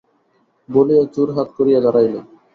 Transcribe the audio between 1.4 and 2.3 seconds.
করিয়া দাঁড়াইল।